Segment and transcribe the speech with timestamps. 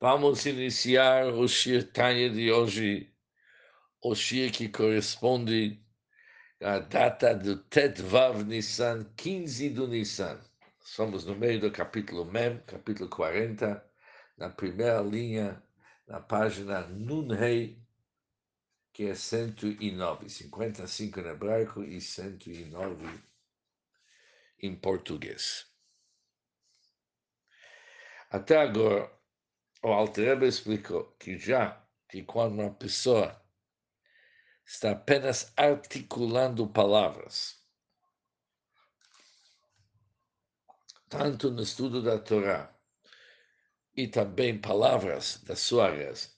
[0.00, 3.12] Vamos iniciar o Shir Tanya de hoje,
[4.00, 5.84] o Shir que corresponde
[6.62, 10.40] à data do Tet Vav Nissan, 15 do Nissan.
[10.80, 13.84] Somos no meio do capítulo Mem, capítulo 40,
[14.36, 15.60] na primeira linha,
[16.06, 17.82] na página Nunhei,
[18.92, 23.04] que é 109, 55 em hebraico e 109
[24.62, 25.66] em português.
[28.30, 29.17] Até agora,
[29.82, 33.40] o Alter explicou que já que quando uma pessoa
[34.64, 37.62] está apenas articulando palavras,
[41.08, 42.74] tanto no estudo da Torá
[43.96, 46.30] e também palavras da sua reza,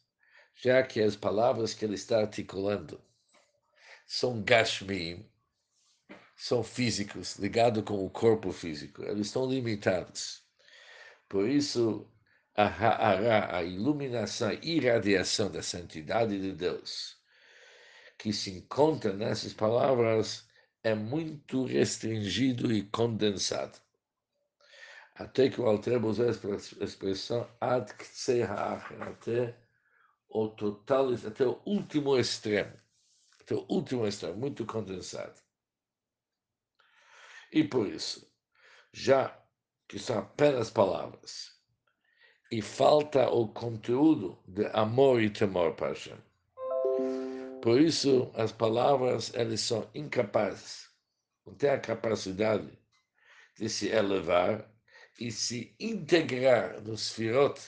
[0.55, 3.02] já que as palavras que ele está articulando
[4.07, 5.29] são gashmim,
[6.37, 10.43] são físicos, ligados com o corpo físico, eles estão limitados.
[11.29, 12.11] Por isso,
[12.57, 17.19] a a iluminação, a irradiação da santidade de Deus,
[18.19, 20.49] que se encontra nessas palavras,
[20.83, 23.79] é muito restringido e condensado.
[25.15, 27.93] Até que o Altrebo usa a expressão ad
[29.01, 29.55] até
[30.29, 32.73] o total, até o último extremo.
[33.41, 35.39] Até o último extremo, muito condensado.
[37.52, 38.33] E por isso,
[38.93, 39.39] já
[39.89, 41.60] que são apenas palavras,
[42.51, 46.18] e falta o conteúdo de amor e temor para Hashem.
[47.62, 50.88] Por isso, as palavras elas são incapazes,
[51.46, 52.76] não têm a capacidade
[53.56, 54.68] de se elevar
[55.18, 57.60] e se integrar nos firot,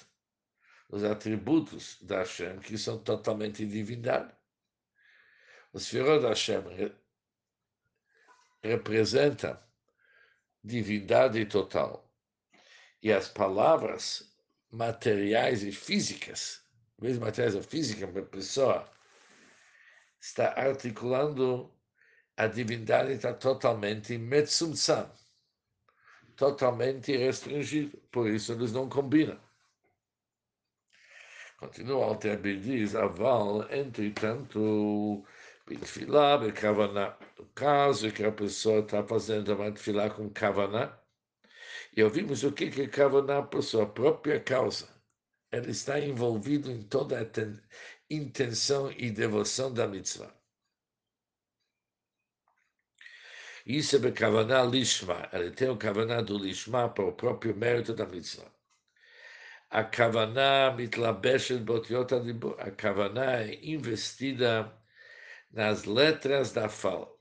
[0.90, 4.34] nos atributos da Hashem, que são totalmente divindade.
[5.72, 6.92] Os firot da Hashem re
[8.62, 9.58] representam
[10.62, 12.08] divindade total.
[13.02, 14.31] E as palavras
[14.72, 16.62] materiais e físicas,
[17.00, 18.90] mesmo materiais ou física, uma pessoa
[20.20, 21.70] está articulando
[22.36, 25.10] a divindade está totalmente metzumtzam,
[26.36, 29.38] totalmente restringido, por isso eles não combinam.
[31.58, 35.24] Continua Alter diz, aval, entretanto,
[35.66, 37.16] bitfilá, bekavaná.
[37.38, 40.98] No caso que a pessoa está fazendo uma tefilá com kavaná,
[41.94, 44.88] e ouvimos o que que Kavaná, por sua própria causa,
[45.50, 47.24] ele está envolvido em toda a
[48.10, 50.34] intenção e devoção da mitzvah.
[53.66, 58.06] Isso é Kavaná Lishma, ele tem o Kavaná do Lishma para o próprio mérito da
[58.06, 58.50] mitzvah.
[59.70, 62.12] A Kavaná mitlabeshet botiot
[62.58, 64.72] a Kavaná é investida
[65.50, 67.12] nas letras da fala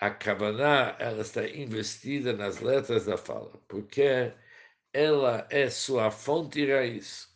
[0.00, 4.32] a Kavaná ela está investida nas letras da fala, porque
[4.92, 7.28] ela é sua fonte e raiz.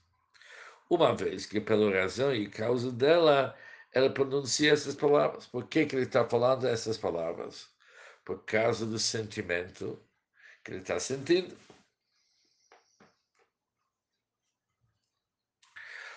[0.91, 3.57] Uma vez que, pela razão e causa dela,
[3.93, 5.47] ela pronuncia essas palavras.
[5.47, 7.69] Por que, que ele está falando essas palavras?
[8.25, 10.03] Por causa do sentimento
[10.65, 11.57] que ele está sentindo.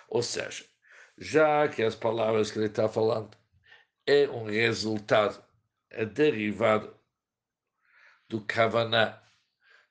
[0.09, 0.65] Ou seja,
[1.17, 3.37] já que as palavras que ele está falando
[4.05, 5.46] é um resultado
[5.89, 6.95] é derivado
[8.29, 9.21] do Kavaná,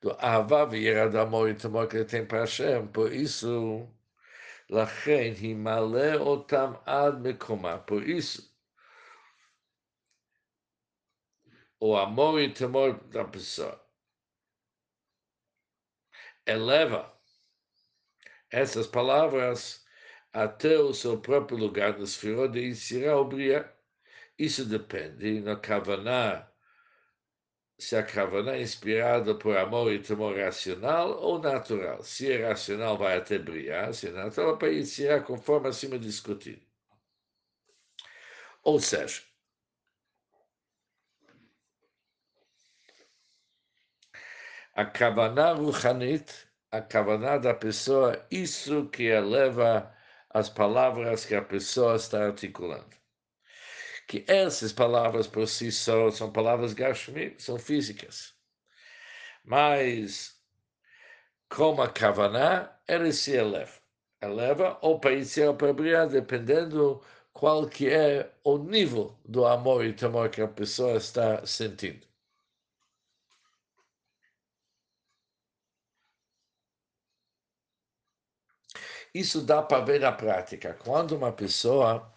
[0.00, 2.88] do Ahava e amor e temor que tem para Hashem.
[2.88, 3.88] Por isso,
[4.68, 7.78] Lachen Himale Otam Ad Mekoma.
[7.78, 8.54] Por isso,
[11.80, 13.84] o amor e temor da pessoa
[16.46, 17.12] eleva
[18.50, 19.84] essas palavras
[20.32, 23.75] até o seu próprio lugar no Sfirot de Isirá Obriah
[24.38, 26.48] isso depende na Kavaná,
[27.78, 32.02] se a Kavaná é inspirada por amor e temor racional ou natural.
[32.02, 36.64] Se é racional, vai até brilhar, se é natural, para iniciar conforme acima discutido.
[38.62, 39.22] Ou seja,
[44.74, 46.30] a Kavaná Ruchanit,
[46.70, 49.94] a Kavaná da pessoa, isso que eleva
[50.30, 52.96] as palavras que a pessoa está articulando
[54.06, 58.34] que essas palavras por si só são palavras gashmi, são físicas.
[59.44, 60.40] Mas,
[61.48, 63.80] como a kavaná, ele se eleva.
[64.20, 69.92] Eleva ou para iniciar ou para dependendo qual que é o nível do amor e
[69.92, 72.06] temor que a pessoa está sentindo.
[79.14, 80.74] Isso dá para ver na prática.
[80.74, 82.12] Quando uma pessoa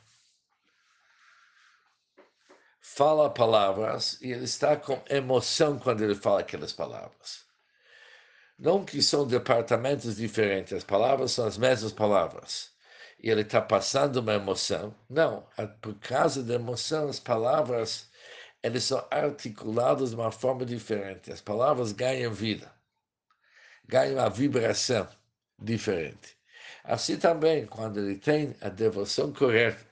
[2.81, 7.45] fala palavras e ele está com emoção quando ele fala aquelas palavras.
[8.57, 12.71] Não que são departamentos diferentes, as palavras são as mesmas palavras.
[13.21, 14.95] E ele está passando uma emoção.
[15.09, 15.47] Não,
[15.81, 18.09] por causa da emoção, as palavras
[18.61, 21.31] eles são articuladas de uma forma diferente.
[21.31, 22.71] As palavras ganham vida,
[23.87, 25.07] ganham uma vibração
[25.57, 26.37] diferente.
[26.83, 29.88] Assim também, quando ele tem a devoção correta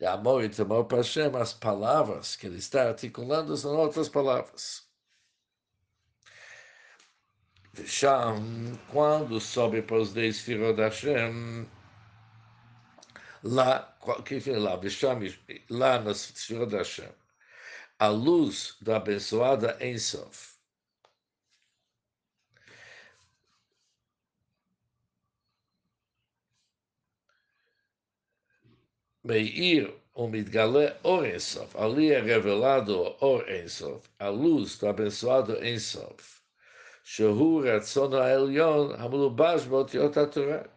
[0.00, 4.88] de amor e temor para Hashem, as palavras que ele está articulando são outras palavras.
[7.84, 11.68] Sham, quando sobe para os dez filhos da Hashem,
[13.42, 13.94] lá,
[14.24, 14.80] que é lá,
[15.68, 17.12] lá nas filhos Hashem,
[17.98, 20.49] a luz da abençoada Ensof.
[29.22, 30.24] Meir o
[31.02, 31.76] Or Ensof.
[31.76, 36.40] Ali é revelado Or Ensof, a luz do abençoado Ensof.
[37.04, 40.14] Shehu Ratzon Elyon Hamlubash Botiot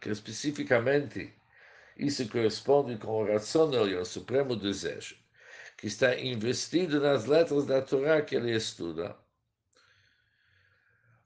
[0.02, 1.34] que especificamente
[1.98, 5.16] isso corresponde com o Ratzon Elyon, supremo desejo,
[5.78, 9.16] que está investido nas letras da Torá que ele estuda,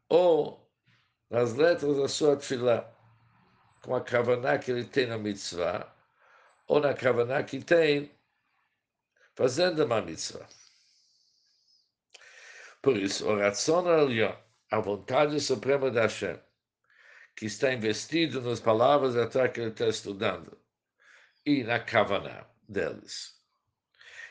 [0.07, 0.69] ou
[1.31, 2.87] nas letras da sua tefilá,
[3.81, 5.96] com a kavaná que ele tem na mitzvah,
[6.67, 8.11] ou na kavaná que tem
[9.35, 10.47] fazendo uma mitzvah.
[12.81, 14.35] Por isso, o elyon,
[14.71, 16.39] a vontade suprema da Hashem,
[17.35, 20.57] que está investido nas palavras até que ele está estudando,
[21.45, 23.35] e na kavaná deles.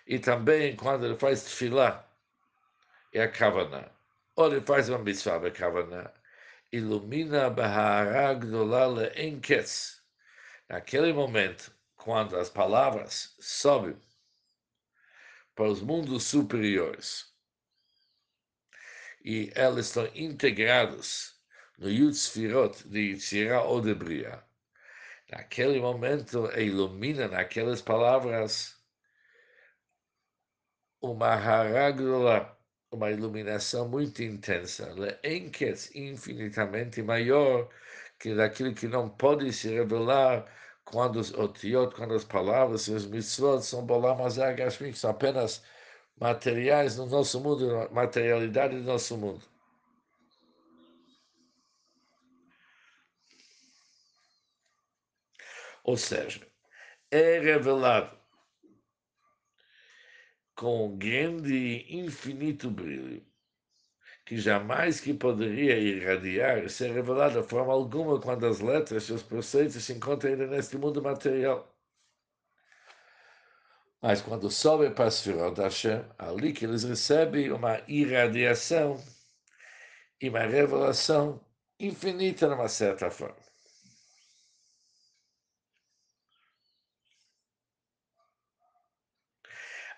[0.06, 2.08] E também quando ele faz tefilá,
[3.12, 3.90] é a kavaná.
[4.36, 6.12] Ou ele faz uma mitzvah, a kavaná,
[6.72, 10.02] ilumina bahara gdola leenketz.
[10.68, 11.75] Naquele momento,
[12.06, 14.00] quando as palavras sobem
[15.56, 17.34] para os mundos superiores,
[19.24, 21.34] e elas estão integradas
[21.76, 24.40] no Yud Sfirot de Yitzirah ou de Bria.
[25.32, 28.80] Naquele momento, ilumina naquelas palavras
[31.00, 32.56] uma haragdola,
[32.92, 37.68] uma iluminação muito intensa, leenketz infinitamente maior
[38.16, 40.46] que daquilo que não pode se revelar
[40.86, 45.62] quando os otiot, quando as palavras e os mitzvot são bolam que são apenas
[46.18, 49.44] materiais no nosso mundo, materialidade do nosso mundo.
[55.84, 56.46] Ou seja,
[57.10, 58.16] é revelado
[60.54, 63.24] com grande e infinito brilho,
[64.26, 69.22] que jamais que poderia irradiar ser revelado de forma alguma quando as letras e os
[69.22, 71.72] preceitos se encontram ainda neste mundo material.
[74.02, 79.00] Mas quando sobe para as Sfirot Hashem, ali que eles recebem uma irradiação
[80.20, 81.40] e uma revelação
[81.78, 83.36] infinita, numa certa forma.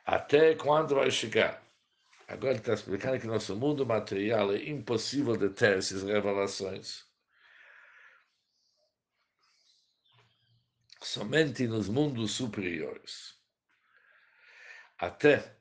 [0.05, 1.68] Até quando vai chegar?
[2.29, 7.07] Agora ele está explicando que nosso mundo material é impossível de ter essas revelações.
[11.03, 13.39] Somente nos mundos superiores
[14.99, 15.57] até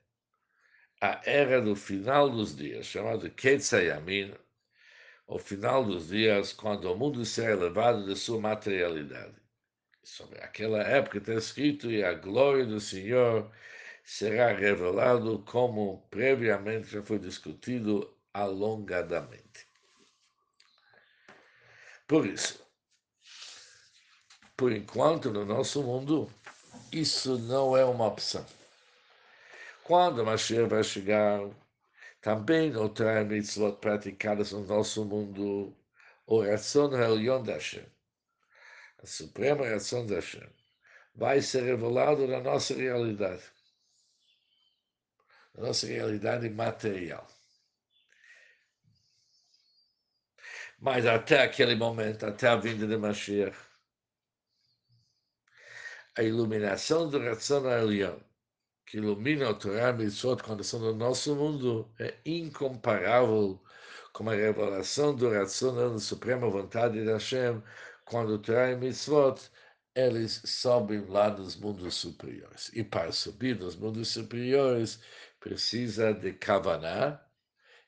[0.99, 4.33] a era do final dos dias, chamado Ketzayamin,
[5.27, 9.35] o final dos dias, quando o mundo será elevado de sua materialidade.
[10.03, 13.51] Sobre aquela época está escrito, e a glória do Senhor
[14.07, 19.67] será revelado como previamente já foi discutido alongadamente.
[22.07, 22.65] Por isso,
[24.55, 26.31] por enquanto no nosso mundo,
[26.89, 28.45] isso não é uma opção.
[29.83, 31.41] Quando Mashiach vai chegar,
[32.21, 35.75] também outra mitzvot praticadas no nosso mundo,
[36.25, 37.85] oração Helion da Hashem,
[39.03, 40.49] a suprema oração da Hashem,
[41.13, 43.43] vai ser revelado na nossa realidade,
[45.57, 47.27] na nossa realidade material.
[50.79, 53.57] Mas até aquele momento, até a vinda de Mashiach,
[56.15, 58.19] a iluminação do Ratzon Elion
[58.87, 63.61] que ilumina o Torá Mitzvot são no nosso mundo é incomparável
[64.13, 67.61] com a revelação do Ratzon da suprema vontade de Hashem
[68.05, 69.51] quando o Torá e Mitzvot
[69.93, 72.71] eles sobem lá nos mundos superiores.
[72.73, 74.99] E para subir nos mundos superiores
[75.39, 77.23] precisa de Kavaná,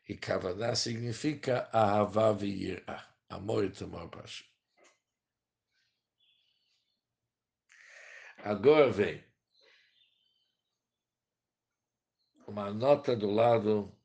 [0.07, 4.47] e Kavaná significa Ahavá V'yirah, amor e temor Hashem.
[8.43, 9.23] Agora vem
[12.47, 13.95] uma nota do lado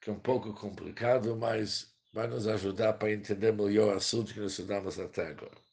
[0.00, 4.40] que é um pouco complicado, mas vai nos ajudar para entender melhor o assunto que
[4.40, 5.64] nós estudamos até agora.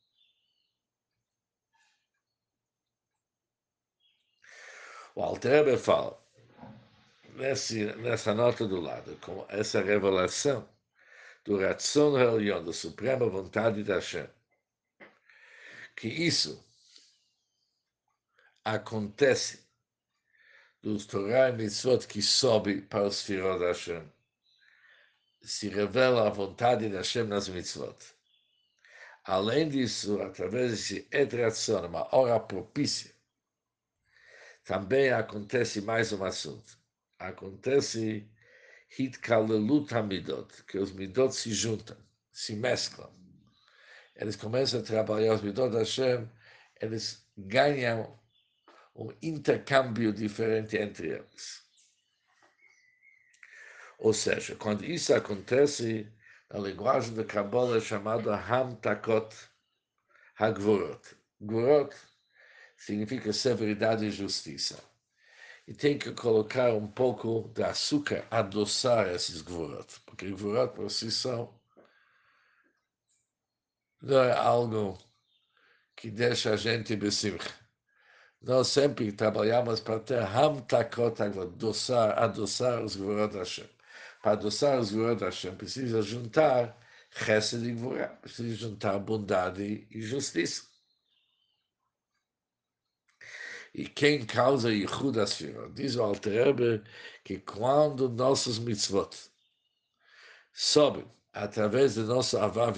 [5.14, 6.21] O Altrebe fala,
[7.36, 10.68] nesse, nessa nota do lado, com essa revelação
[11.44, 14.28] do Ratzon Religião, da suprema vontade da Hashem,
[15.96, 16.64] que isso
[18.64, 19.68] acontece
[20.82, 24.04] dos Torah e Mitzvot que sobe para os Firot da Hashem,
[25.42, 27.98] se revela a vontade da Hashem nas Mitzvot.
[29.24, 33.14] Além disso, através desse Etratzon, uma hora propícia,
[34.64, 36.81] também acontece mais um assunto.
[37.22, 38.28] Acontece
[38.98, 41.98] Hitkalelut Hamidot, que os Midot se juntam,
[42.34, 43.12] se mesclam.
[44.16, 46.28] Eles começam a trabalhar os Midot Hashem,
[46.82, 48.20] eles ganham
[48.96, 51.62] um intercâmbio diferente entre eles.
[54.00, 56.12] Ou seja, quando isso acontece,
[56.50, 59.30] na linguagem da Kabbalah é chamada Hamtakot
[60.40, 61.16] Hagvorot.
[61.40, 61.96] Gvorot
[62.75, 64.91] significa severidade e justiça.
[65.68, 71.12] E tem que colocar um pouco de açúcar, adoçar esses gvorot, porque gvorot por si
[71.12, 71.53] só
[74.01, 74.98] não é algo
[75.96, 77.53] que deixa a gente besimcha.
[78.41, 83.70] Nós sempre trabalhamos para ter hamtakot, adoçar, adoçar os gvorot Hashem.
[84.22, 86.75] Para adoçar os gvorot Hashem, precisa juntar
[87.12, 90.71] chesed e gvorot, precisa juntar bondade e justiça.
[93.74, 95.74] E quem causa Yichud Asfirot?
[95.74, 96.84] Diz o Alter
[97.24, 99.16] que quando nossos mitzvot
[100.51, 102.78] sobem através de nosso Avav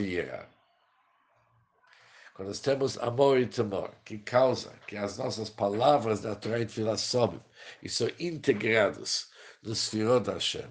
[2.33, 6.97] quando nós temos amor e temor, que causa que as nossas palavras da Torá Tfilah
[6.97, 7.39] sobem
[7.81, 9.29] e são integradas
[9.61, 10.67] no Sfirot Hashem,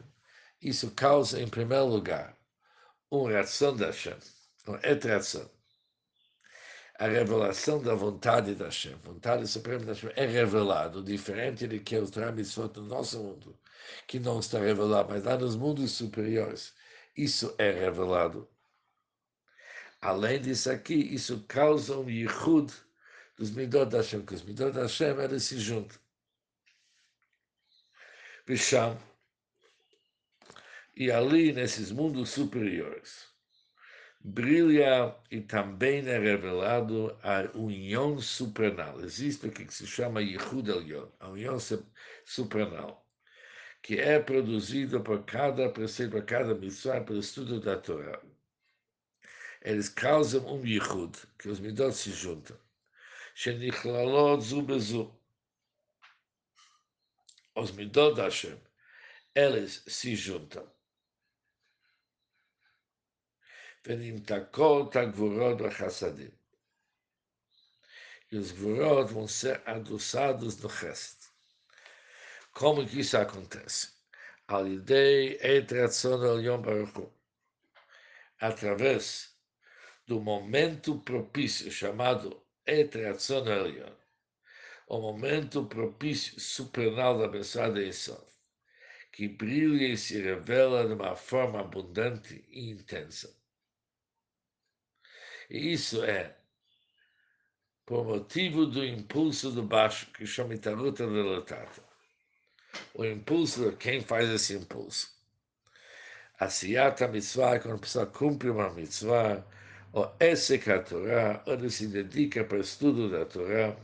[0.61, 2.37] isso causa, em primeiro lugar,
[3.09, 4.19] uma reação da Hashem,
[4.67, 5.49] uma etração
[7.02, 11.97] a revelação da vontade da Hashem, vontade suprema da Hashem, é revelado, diferente de que
[11.97, 13.59] os Mitzvot no nosso mundo,
[14.06, 16.73] que não está revelado, mas lá nos mundos superiores,
[17.16, 18.49] isso é revelado.
[20.00, 22.73] Além disso aqui, isso causa um yichud
[23.37, 25.99] dos Midot da Hashem, que os Midot da Hashem, eles se juntam.
[28.47, 28.97] Bisham,
[30.94, 33.32] e ali, nesses mundos superiores,
[34.25, 39.00] brilha e também é revelado a união supernal.
[39.00, 41.59] Existe o que se chama Yichud Elyon, a união
[42.25, 43.05] supernal,
[43.83, 48.21] que é produzida por cada preceito, por cada missão, pelo estudo da Torá.
[49.61, 52.57] Eles causam um Yichud, que os Midot se juntam.
[53.35, 55.12] Sheniclalot zu bezu.
[57.57, 58.59] Os Midot Hashem,
[59.35, 60.72] eles se juntam.
[68.31, 71.27] E os gvorot vão ser adoçados no resto.
[72.53, 73.89] Como que isso acontece?
[74.47, 77.11] Alidei etratzon el Yom Baruch
[78.39, 79.35] Através
[80.07, 83.97] do momento propício chamado etratzon el Yom,
[84.87, 88.25] o momento propício supernal da abençoada Esov,
[89.11, 93.42] que brilha e se revela de uma forma abundante e intensa.
[95.52, 96.35] E isso é
[97.85, 101.82] por motivo do impulso do baixo, que chama Itaruta Velatata.
[102.94, 105.12] O impulso, quem faz esse impulso?
[106.40, 109.44] A Siyata Mitzvah, quando a pessoa cumpre uma mitzvah,
[109.92, 113.76] ou esse a Torá, ele se dedica para o estudo da Torá.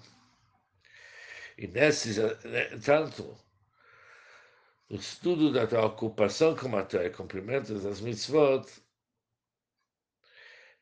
[1.59, 2.15] E nesse,
[2.83, 3.37] tanto,
[4.89, 8.67] o estudo da tua ocupação com a Torá, cumprimento das mitzvot,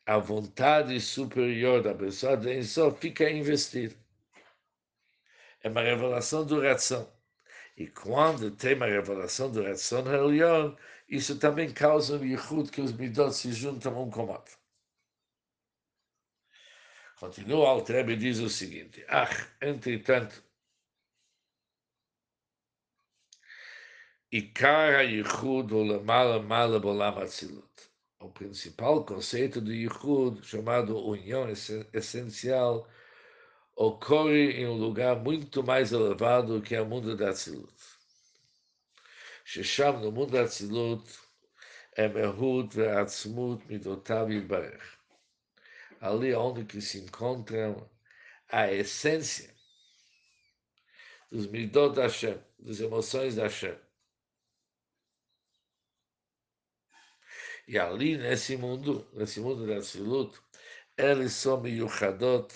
[0.06, 3.96] a vontade superior da pessoa de só fica investida.
[5.62, 7.12] É uma revelação do ração.
[7.76, 12.92] E quando tem uma revelação do ração religião, isso também causa um yichud que os
[12.92, 14.56] midot se juntam um com o outro.
[17.18, 19.28] Continua Altrebe diz o seguinte: Ah,
[19.60, 20.42] entretanto,
[24.30, 31.46] Ikar ha-yichud o lemala mala bolam atzilut o principal conceito do Yichud, chamado união
[31.92, 32.88] essencial,
[33.74, 37.72] ocorre em um lugar muito mais elevado que é o mundo da Tzilut.
[39.44, 41.04] Shesham, no mundo da Tzilut,
[41.94, 44.82] é Mehud ve'atzmut midotav yitbarech.
[46.00, 47.88] Ali onde que se encontram
[48.50, 49.54] a essência
[51.30, 53.85] dos midot da Hashem, das emoções da Hashem.
[57.66, 60.38] E ali nesse mundo, nesse mundo da Silut,
[60.96, 62.48] eles são miuchadot,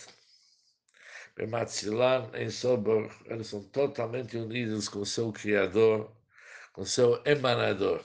[1.37, 6.15] Bematzilan em Sobor, eles são totalmente unidos com seu Criador,
[6.73, 8.05] com seu emanador.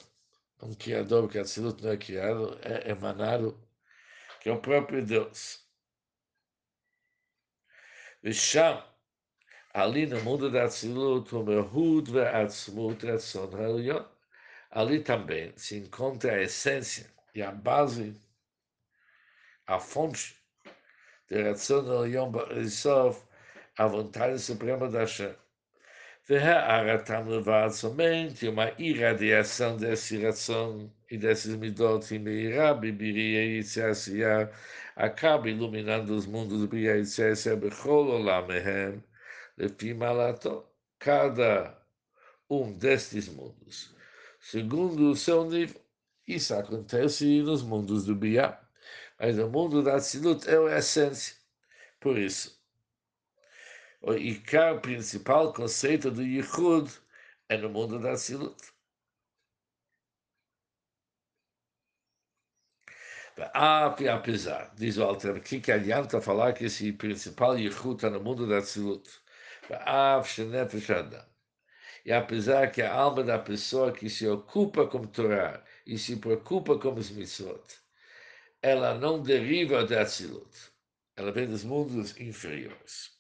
[0.62, 1.44] Um Criador, que a
[1.82, 3.60] não é criado, é emanado,
[4.40, 5.64] que é o próprio Deus.
[8.24, 8.84] Visham,
[9.74, 14.15] ali no mundo da Tzilut, o Mehud ve'atzmut Ratzon Ha'elyon,
[14.76, 18.14] ali também se encontra a essência e a base,
[19.66, 20.38] a fonte
[21.30, 23.18] de Ratzon Ha'elyon Ba'isov,
[23.78, 25.06] a vontade suprema da
[27.30, 34.52] levad somente uma irradiação desse ração e desses midot e meirá, bibiria e tziasiá,
[34.96, 39.02] acaba iluminando os mundos do Bria e Tziasiá, bechol olamehem,
[39.58, 40.66] lefi malato,
[41.00, 41.80] cada
[42.50, 43.95] um destes mundos,
[44.46, 45.82] segundo o seu nível.
[46.28, 48.60] Isso acontece nos mundos do Bia,
[49.20, 51.36] mas o mundo da Tzilut é a essência.
[52.00, 52.60] Por isso,
[54.02, 56.92] o Icar, principal conceito do Yichud,
[57.50, 58.56] é no mundo da Silut.
[63.54, 68.22] Ah, apesar, diz o Alter, que que adianta falar que esse principal Yichud está no
[68.22, 69.10] mundo da Silut?
[69.72, 70.22] Ah,
[72.06, 76.78] e apesar que a alma da pessoa que se ocupa com Torá e se preocupa
[76.78, 77.64] com os mitzvot,
[78.62, 80.72] ela não deriva da Atzilut,
[81.16, 83.16] ela vem dos mundos inferiores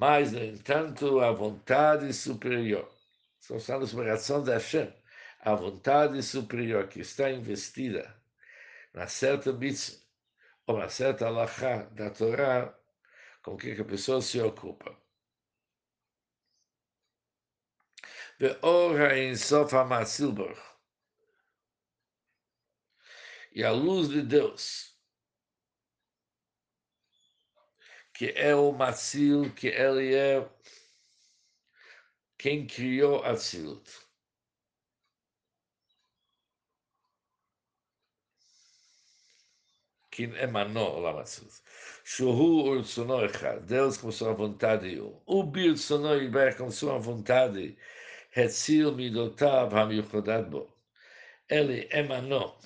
[0.00, 2.90] mas, no entanto, a vontade superior,
[3.38, 4.90] só está na explicação da Hashem,
[5.40, 8.14] a vontade superior que está investida
[8.94, 10.00] na certa mitzvah,
[10.66, 12.74] ou na certa alahá da Torá,
[13.42, 14.96] com que a pessoa se ocupa.
[19.14, 19.74] Em Sof
[23.52, 24.90] E a luz de Deus
[28.20, 30.46] que é o Matzil, que ele é
[32.36, 33.90] quem criou a Tzilut.
[40.10, 41.62] Quem emanou o Matzilut.
[42.04, 45.00] Shuhu urtsono echad, Deus com sua vontade.
[45.24, 47.78] O birtsono iber com sua vontade,
[48.34, 50.72] Hetzil midotav hamiuchodad bo.
[51.48, 52.58] Ele emanou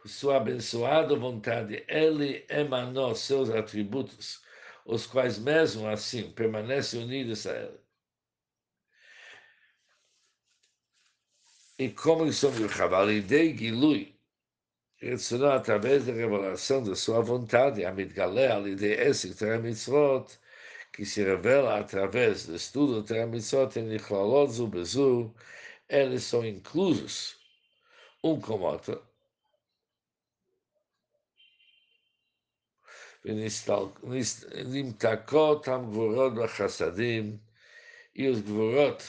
[0.00, 4.42] por sua abençoada vontade, ele emanou seus atributos,
[4.86, 7.80] os quais mesmo assim permanecem unidos a ele.
[11.78, 14.18] E como eles são Yurchavalidei Gilui,
[15.54, 20.38] através da revelação da sua vontade, a Midgalé, Alidei Esik Terra Mitzvot,
[20.99, 25.33] que se revela através do estudo Terra Mitzvot, em Nichalot Zubezu,
[25.89, 27.37] eles são inclusos,
[28.23, 29.01] um como outro,
[34.53, 37.37] ונמתקות הגבורות בחסדים,
[38.15, 39.03] e os gvorot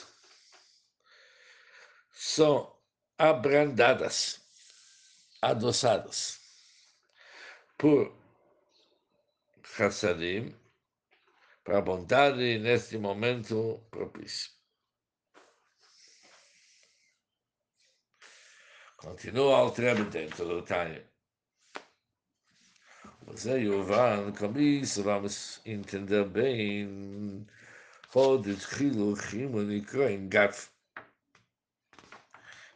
[2.13, 2.75] são
[3.19, 4.41] abrandadas,
[5.41, 6.41] adoçadas
[7.79, 8.13] por
[9.63, 10.55] chassadim,
[11.72, 14.52] para a bondade neste momento propício.
[18.98, 21.10] Continua o Trebe dentro do Tânia.
[23.22, 27.48] Você, Yovan, com isso vamos entender bem
[28.10, 30.70] Rodet Hiluchim Unikroim Gaf.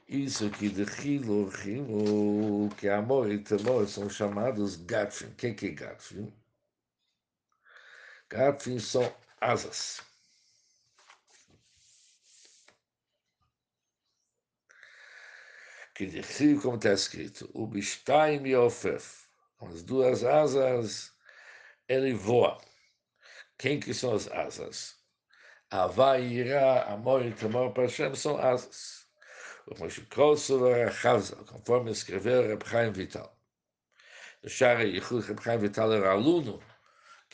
[0.08, 5.26] Isso que de Hiluchim, que é amor e temor são chamados Gafim.
[5.26, 6.45] O que é Gafim?
[8.30, 10.02] Gatfim são asas.
[15.94, 21.14] Que de Hilo, como está escrito, o Bishtaim Yofef, com as duas asas,
[21.88, 22.60] ele voa.
[23.58, 24.96] Quem que são as asas?
[25.70, 29.08] Avá, Irá, amor e temor para Hashem são asas.
[29.68, 33.36] O Moshe Kosovo Chazal, conforme escreveu Reb Chaim Vital.
[34.44, 36.62] O Shara Yichud Reb Chaim Vital era aluno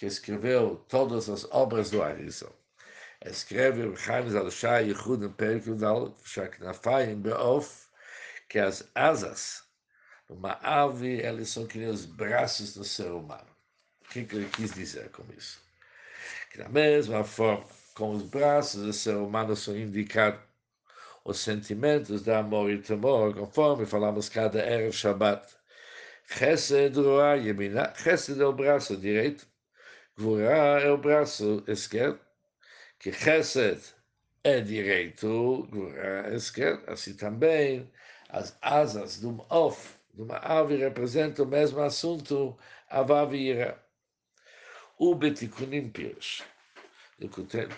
[0.01, 2.51] que escreveu todas as obras do Arizal.
[3.23, 7.85] Escreve Reb Chaim Zal Shara Yichud em Perikul Dal, Shaknafayim Beof,
[8.49, 9.61] que as asas
[10.27, 13.45] uma ave, são que nem os braços do ser humano.
[14.03, 15.61] O que, ele quis dizer com isso?
[16.51, 20.41] Que da mesma forma, com os braços do ser humano são indicados
[21.23, 25.47] os sentimentos de amor e temor, conforme falamos cada Erev Shabbat.
[26.25, 29.50] Chesed, Roa, Yemina, Chesed é o braço direito,
[30.16, 32.20] Gvura é o braço esquerdo,
[32.98, 33.80] que Chesed
[34.42, 37.90] é direito, Gvura é esquerdo, assim também
[38.28, 42.56] As asas de um of, de uma ave, representam o mesmo assunto,
[42.88, 43.82] Avav e Ira.
[44.98, 46.42] O Betikunim Pirush.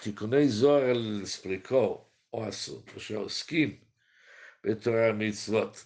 [0.00, 3.76] תיקוני זוהר explicou o assunto, שעוסקים
[4.64, 5.84] בתורה מצוות,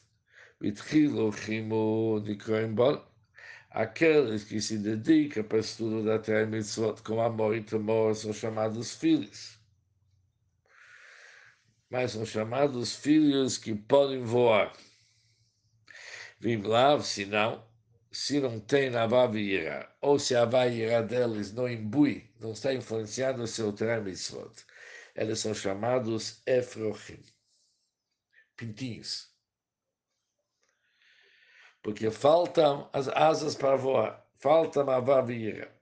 [0.60, 2.90] והתחילו חימו נקראים בו,
[3.77, 8.33] aqueles que se dedicam para estudo da Torá e Mitzvot, como amor e temor, são
[8.33, 9.59] chamados filhos.
[11.87, 14.73] Mas são chamados filhos que podem voar.
[16.39, 17.63] Vim lá, se não,
[18.11, 23.47] se não tem Avavira, ou se a Avavira deles não imbui, não está influenciando o
[23.47, 23.99] seu Torá
[25.15, 27.21] eles são chamados Efrochim,
[28.55, 29.36] pintinhos.
[31.87, 35.73] Porque faltam as asas para voar, falta a Avavira.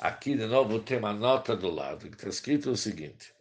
[0.00, 3.32] Aqui, de novo, tem uma nota do lado, que está escrito o seguinte.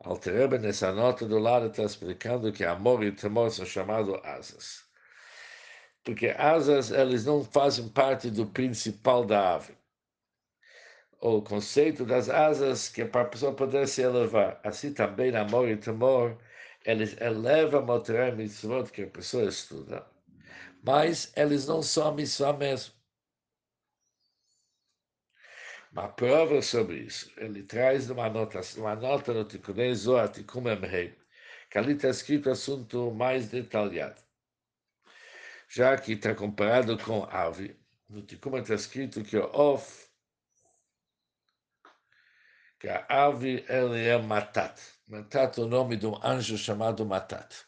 [0.00, 4.86] Altereba, nessa nota do lado, está explicando que amor e temor são chamados asas.
[6.02, 9.83] Porque asas, eles não fazem parte do principal da ave.
[11.26, 14.60] O conceito das asas, que é para a pessoa poder se elevar.
[14.62, 16.36] Assim também, amor e temor,
[16.84, 20.06] eles elevam o Torah mitzvot que a pessoa estuda.
[20.82, 22.92] Mas eles não são a mitzvah mesmo.
[25.92, 31.94] Uma prova sobre isso, ele traz uma nota, uma nota no Tikkun Zohar, que ali
[31.94, 34.20] está escrito assunto mais detalhado.
[35.70, 37.74] Já que está comparado com ave,
[38.10, 40.03] no Tikkun está escrito que o Of,
[42.84, 44.78] que a ave ele é Matat.
[45.08, 47.64] Matat é o nome de um anjo chamado Matat.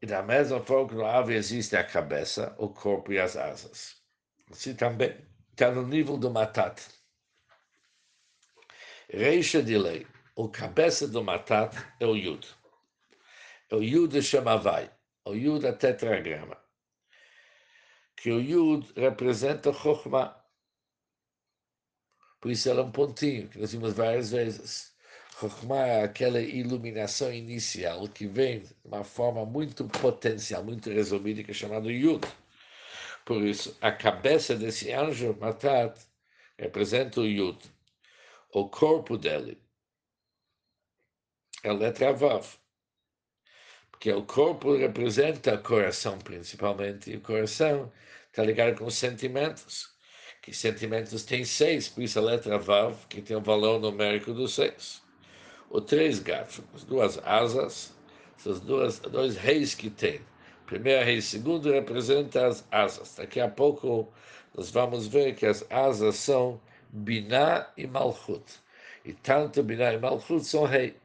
[0.00, 3.96] E da mesma forma que no ave existe a cabeça, o corpo e as asas.
[4.48, 6.80] Assim também está no nível do matat.
[9.08, 10.06] Reixa de lei,
[10.36, 12.46] o cabeça do matat é o yud.
[13.72, 14.88] É o yud chama vai,
[15.24, 16.56] o yud é tetragrama.
[18.14, 20.35] Que o yud representa chokhmah.
[22.40, 24.94] Por isso ela é um pontinho, que nós vimos várias vezes.
[25.38, 31.50] Chokhmah é aquela iluminação inicial que vem de uma forma muito potencial, muito resumida, que
[31.50, 32.26] é chamada Yud.
[33.24, 35.98] Por isso, a cabeça desse anjo Matat
[36.58, 37.58] representa o Yud.
[38.52, 39.60] O corpo dele
[41.62, 42.46] é a letra Vav.
[43.90, 47.92] Porque o corpo representa o coração, principalmente, e o coração
[48.28, 49.95] está ligado com os sentimentos.
[50.46, 54.46] Que sentimentos tem seis, por isso a letra Vav, que tem o valor numérico do
[54.46, 55.02] seis.
[55.68, 57.92] O três gatos, as duas asas,
[58.38, 60.20] essas duas, dois reis que tem
[60.66, 63.16] primeiro rei, segundo representa as asas.
[63.16, 64.12] Daqui a pouco
[64.54, 68.44] nós vamos ver que as asas são Biná e Malchut.
[69.04, 70.96] E tanto Biná e Malchut são rei.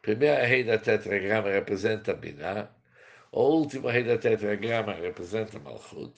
[0.00, 2.70] Primeiro rei da tetragrama representa Biná,
[3.32, 6.14] o último rei da tetragrama representa Malchut.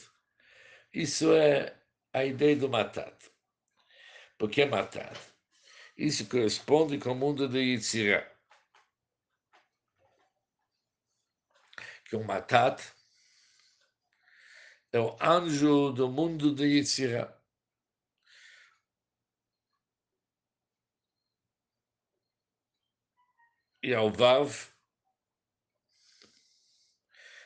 [0.95, 1.75] Isso é
[2.13, 3.31] a ideia do matado.
[4.39, 5.19] Por que matado?
[5.97, 8.27] Isso corresponde com o mundo de Yitzirah.
[12.05, 12.83] Que o matado
[14.93, 17.37] é o anjo do mundo de Yitzirah.
[23.83, 24.69] E ao Vav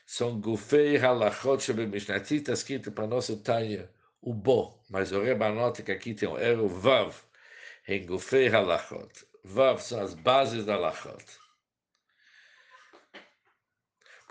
[0.06, 3.88] são Gufei Halachot Shebe Mishnati, está escrito para nossa Tanya
[4.24, 7.14] o Bo, mas o Rebbe anota que aqui tem o Ero Vav,
[7.86, 9.26] em gufei halachot.
[9.44, 11.24] Vav são as bases da halachot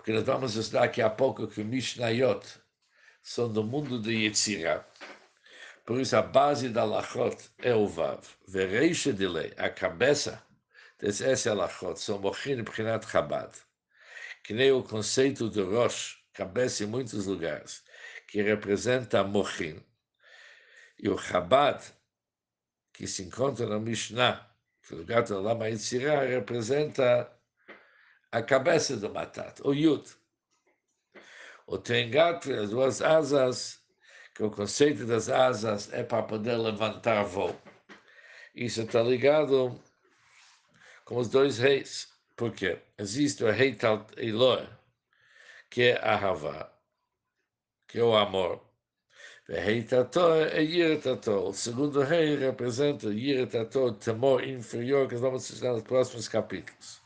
[0.04, 2.46] porque nós vamos estudar daqui a pouco que Mishnayot
[3.22, 4.84] são do mundo de Yetzirah.
[5.86, 8.22] Por isso, a base da Lachot é o Vav.
[8.46, 10.42] Vereixa de lei, a cabeça
[10.98, 13.50] desse Lachot, são Mochin Prinat Chabad.
[14.42, 17.82] Que nem o conceito de Rosh, cabeça em muitos lugares,
[18.34, 19.80] que representa Mochin.
[20.98, 21.80] E o Chabad,
[22.92, 24.44] que se encontra no Mishnah,
[24.82, 27.32] que o lugar do Lama Yetzirah, representa
[28.32, 30.04] a cabeça do Matat, o Yud.
[31.68, 33.80] O Tengat, as duas asas,
[34.34, 37.56] que o conceito das asas é para poder levantar voo.
[38.52, 39.80] Isso está ligado
[41.04, 42.12] com os dois reis.
[42.34, 43.78] Porque existe o rei
[44.16, 44.68] Elor,
[45.70, 46.73] que é a Havá,
[47.94, 48.60] que é o amor.
[49.48, 51.30] O é.
[51.30, 57.00] O segundo rei representa Yirtator, temor inferior, que vamos estudar nos próximos capítulos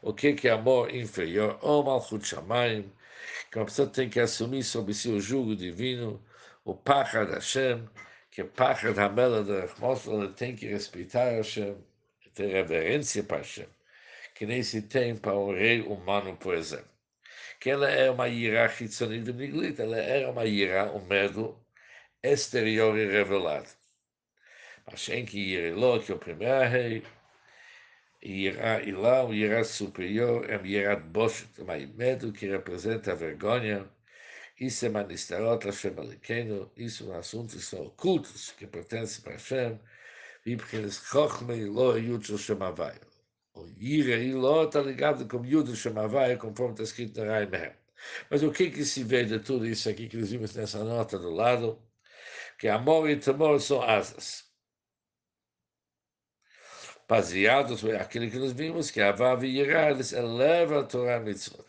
[0.00, 2.88] o que é amor inferior, ou Malchut Shamayim,
[3.50, 6.22] que uma pessoa tem que assumir sobre si o jugo divino,
[6.64, 7.88] o Pachad Hashem,
[8.30, 11.76] que Pachad Hamela de Rachmosla, ele tem que respeitar Hashem,
[12.32, 13.66] ter reverência para Hashem,
[14.36, 16.97] que nem se tem para um rei humano, por exemplo.
[17.60, 21.58] Que ela é uma ira chitzonit niglit, ela era uma ira, um medo
[22.22, 23.68] exterior e revelado.
[24.86, 27.04] Mas em que ira que o primeiro
[28.22, 33.88] ira ilá, o ira superior, é um de Boshet, um medo que representa a vergonha,
[34.60, 39.32] isso é manistarot Hashem Alikenu, isso é um assunto que são ocultos, que pertencem para
[39.34, 39.78] Hashem,
[40.44, 43.07] e porque eles chochme e lo yud shel Shemavai.
[43.78, 47.72] Ira e lo está ligado com yud shel Shemavai, conforme está escrito na Rai Mehem.
[48.30, 51.18] Mas o que que se vê de tudo isso aqui que nós vimos nessa nota
[51.18, 51.80] do lado?
[52.58, 54.44] Que amor e temor são asas.
[57.08, 61.64] Baseados aquilo que nós vimos, que a Vav e eles elevam a Torah Mitzvot.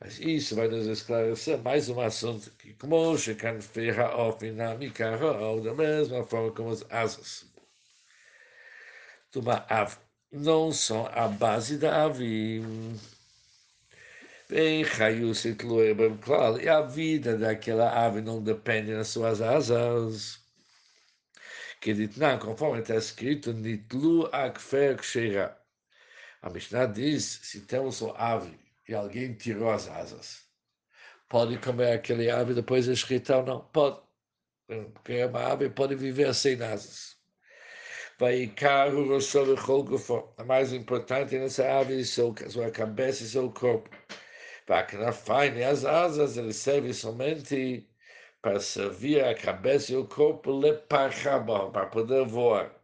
[0.00, 5.16] Mas isso vai nos esclarecer mais um assunto que, como Shekan Feha Ofinamika
[5.62, 7.54] da mesma forma como as asas
[9.30, 10.03] de uma ave
[10.34, 12.08] não são a base da.
[14.48, 14.84] Bem,
[16.22, 20.40] claro, e a vida daquela ave não depende das suas asas.
[21.80, 25.56] Que não, conforme está escrito, Nitlu Akfer Ksheira.
[26.42, 30.44] A Mishnah diz: se temos uma ave e alguém tirou as asas.
[31.28, 33.60] Pode comer aquele ave depois de escrita ou não?
[33.68, 34.02] Pode.
[34.94, 37.13] Porque é uma ave pode viver sem asas
[38.18, 40.32] vai Vaikaru Roshov Cholgufo.
[40.38, 43.90] A mais importante nessa ave é sua cabeça e seu corpo.
[44.66, 47.88] Vaknafine, as asas, ele serve somente
[48.40, 52.74] para servir a cabeça e o corpo le para poder voar.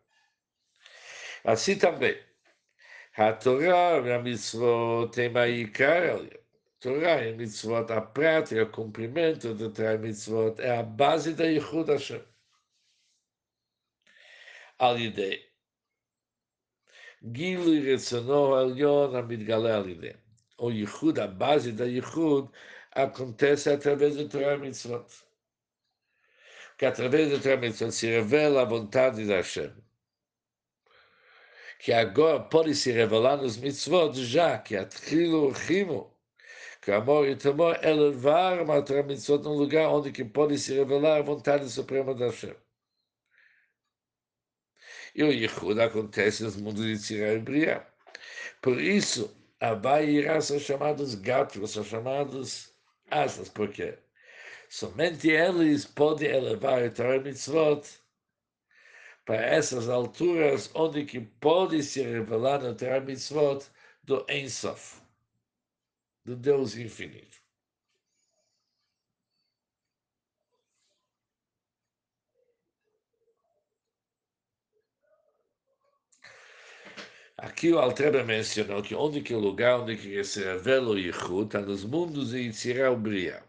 [1.45, 2.19] Assim também,
[3.17, 6.41] a Torá e a mitzvot tem aí a
[6.81, 11.35] Torá e a mitzvot, a prática, o cumprimento de Torá e mitzvot, é a base
[11.35, 12.30] da Yichud Hashem.
[17.23, 20.17] Gilui Retzono Elyon Amidgale al yidei.
[20.59, 22.51] O Yichud, a base da Yichud,
[22.93, 25.07] acontece através do Torah mitzvot.
[26.79, 29.73] Que através do Torah mitzvot se revela a vontade de Hashem.
[31.81, 36.15] que agora pode se revelar nos mitzvot, já que atchilo chimo,
[36.83, 41.19] que amor e temor elevar uma Torah mitzvot num lugar onde que pode se revelar
[41.19, 42.55] a vontade suprema da Hashem.
[45.15, 47.87] E o Yichud acontece nos mundos de Tzirah e Bria.
[48.63, 52.73] Por isso, Abai e Irá são chamados gatos, são chamados
[53.11, 53.99] asas, porque
[54.69, 58.01] somente eles podem elevar a Torah mitzvot
[59.31, 63.65] para essas alturas onde que pode se revelar no Torah Mitzvot
[64.03, 65.01] do Ensof,
[66.25, 67.40] do Deus infinito.
[77.43, 81.47] Aqui o Altreba mencionou que onde que o lugar onde que se revela o Yichud
[81.47, 83.43] está nos mundos de Yitzirah Bria.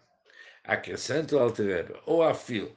[0.63, 2.73] Acrescenta o Altreba, ou a fio,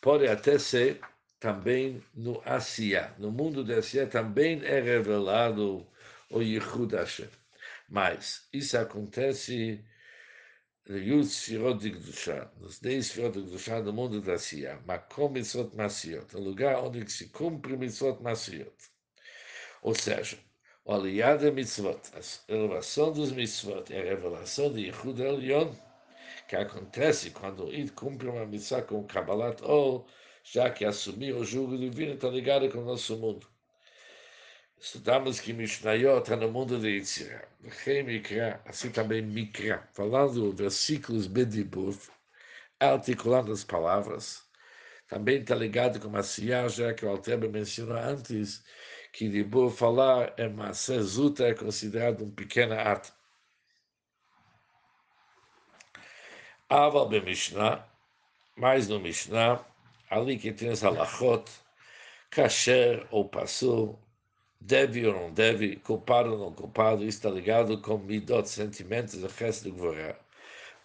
[0.00, 1.00] pode até ser
[1.38, 3.14] também no Asiá.
[3.16, 5.86] No mundo da Asiá também é revelado
[6.30, 7.28] o Yichud Hashem.
[7.88, 9.84] Mas isso acontece
[10.88, 14.80] Yud Sfirot de Gdusha, nos 10 Sfirot de Gdusha do mundo da Asiá.
[14.84, 18.91] Makom Mitzvot Masiot, o lugar onde se cumpre Mitzvot Masiot.
[19.82, 20.38] Ou seja,
[20.84, 25.74] o Aliyah de Mitzvot, a elevação dos Mitzvot, é a revelação de Yichud Elion,
[26.48, 30.06] que acontece quando o Id cumpre uma mitzvah com o Kabbalat ou
[30.44, 33.46] já que assumir o jugo divino está ligado com o nosso mundo.
[34.78, 37.44] Estudamos que Mishnayot está no mundo de Yitzhak.
[38.64, 41.96] Assim também Mikra, falando versículos Bedibur,
[42.78, 44.42] articulando as palavras,
[45.08, 46.22] também está ligado com a
[46.68, 48.62] já que o Alteba mencionou antes,
[49.12, 53.12] que Dibur falar é uma sezuta, é considerado um pequeno ato.
[56.68, 57.86] Aval be Mishnah,
[58.56, 59.62] mais no Mishnah,
[60.08, 61.44] ali que tem as halachot,
[62.30, 64.00] kasher ou passou,
[64.58, 69.26] deve ou não deve, culpado ou não culpado, isso está ligado com midot, sentimentos, do
[69.28, 70.18] resto do Gvorá.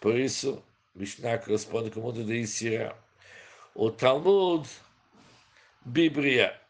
[0.00, 0.62] Por isso,
[0.94, 2.94] Mishnah corresponde com o mundo de Isira.
[3.74, 4.68] O Talmud,
[5.86, 6.67] Bíblia.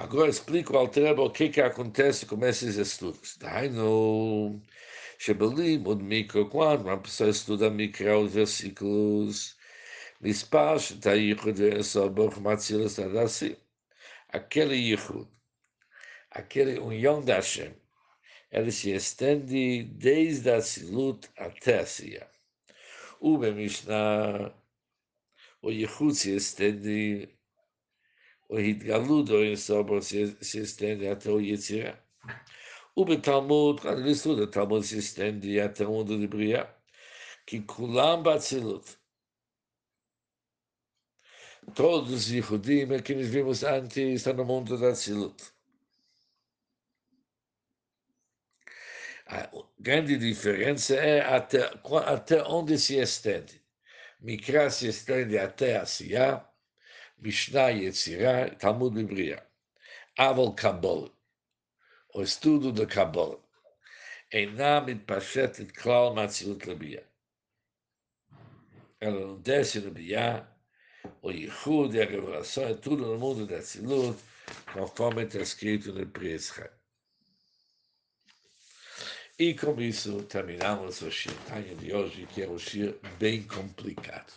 [0.00, 3.36] Agora explico ao Treba o que, que acontece com esses estudos.
[3.36, 4.58] Daino,
[5.18, 9.58] Shebelim, o micro, quando uma pessoa estuda micro, os versículos,
[10.18, 13.58] Mispash, Tayichud, Sobor, Matzilas, Tadassi,
[14.30, 15.28] aquele Yichud,
[16.30, 17.74] aquele união da Hashem,
[18.50, 22.26] ela se estende desde a Silut até a Sia.
[23.20, 24.50] O Mishnah,
[25.60, 27.28] o Yehud se estende,
[28.50, 31.98] o Hitgalud, o Insobor se, se estende até o Yetzirah.
[32.96, 36.68] O Betalmud, quando ele estuda, o Talmud se estende até o mundo de Bria,
[37.46, 38.98] que Kulam Batzilut.
[41.76, 45.40] Todos os Yehudim que nós vimos antes estão no mundo da Tzilut.
[49.26, 51.70] A grande diferença é até,
[52.04, 53.62] até onde se estende.
[54.20, 56.49] Mikra se estende até a Siyah,
[57.20, 59.36] Mishnah Yetzirah, Talmud e
[60.16, 61.10] Aval Avol
[62.14, 63.38] o estudo da Kabbalah,
[64.32, 67.04] Einam Itpashet Klal Matzilut Labiyah.
[69.00, 70.46] Ela não desce no Biá,
[71.22, 74.18] o Yichud e a revelação é tudo no mundo da Tzilut,
[74.72, 76.70] conforme está escrito no Priescha.
[79.38, 81.32] E com isso terminamos o Shir
[81.78, 84.32] de hoje, que é um Shir bem complicado.